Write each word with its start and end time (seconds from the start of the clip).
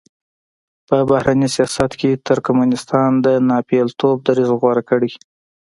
په 0.87 0.97
بهرني 1.09 1.49
سیاست 1.55 1.91
کې 1.99 2.21
ترکمنستان 2.27 3.11
د 3.25 3.27
ناپېیلتوب 3.49 4.17
دریځ 4.27 4.49
غوره 4.59 4.83
کړی. 4.89 5.11